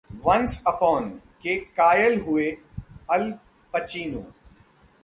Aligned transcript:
'once 0.23 0.63
upon...' 0.67 1.09
के 1.43 1.55
कायल 1.77 2.19
हुए 2.21 2.49
अल 3.09 3.31
पचिनो 3.73 4.25